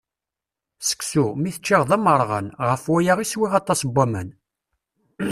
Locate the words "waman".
3.93-4.29